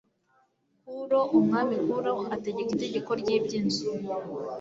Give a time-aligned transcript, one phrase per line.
[0.87, 3.89] Kuro Umwami Kuro ategeka itegeko ry iby inzu